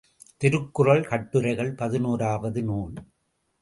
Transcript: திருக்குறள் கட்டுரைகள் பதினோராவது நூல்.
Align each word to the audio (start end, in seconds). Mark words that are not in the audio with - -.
திருக்குறள் 0.37 1.03
கட்டுரைகள் 1.03 1.71
பதினோராவது 1.71 2.63
நூல். 2.63 2.93